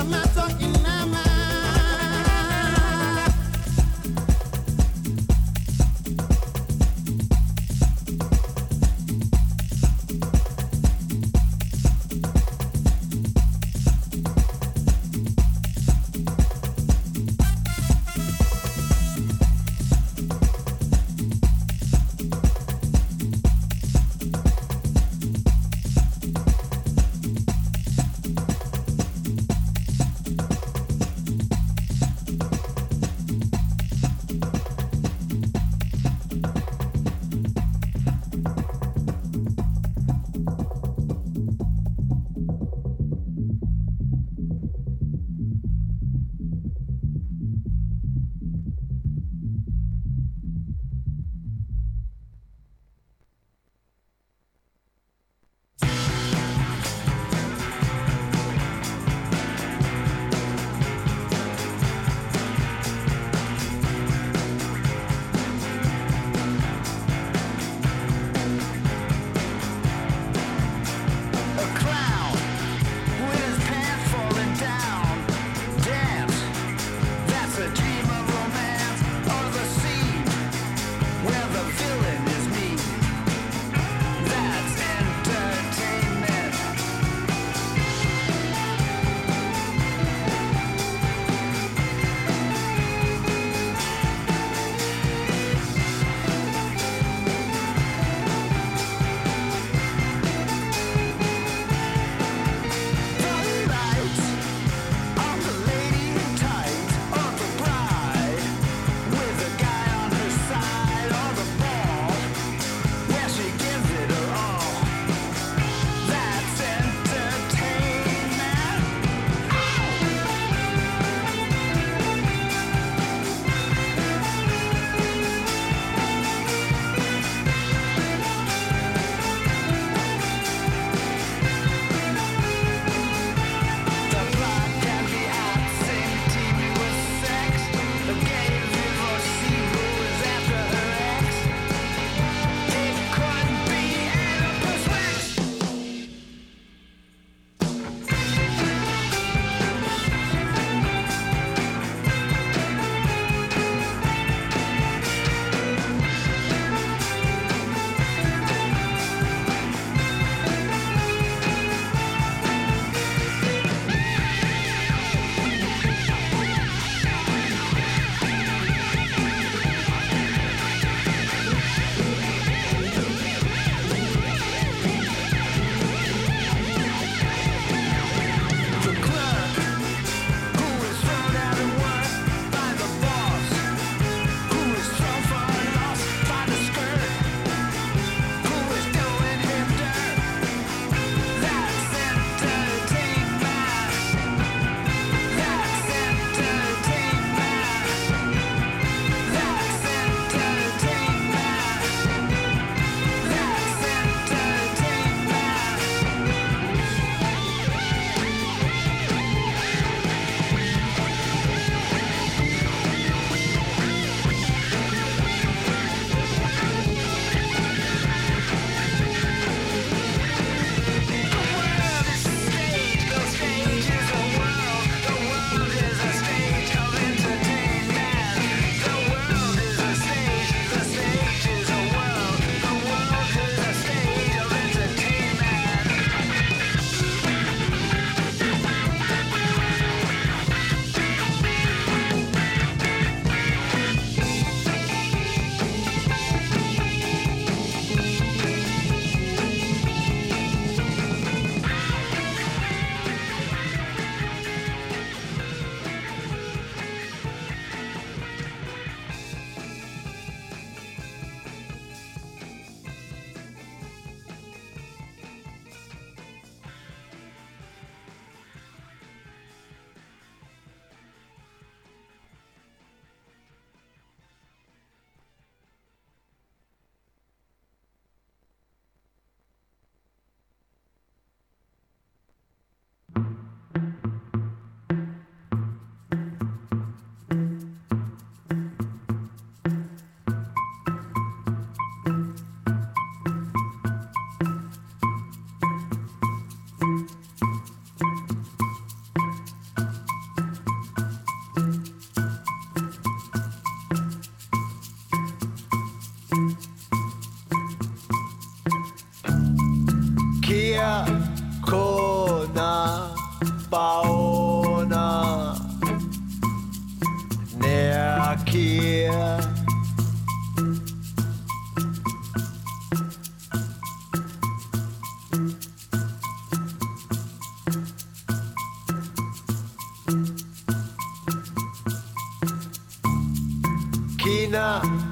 a 0.00 0.04
matter. 0.04 0.39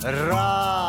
ra. 0.04 0.87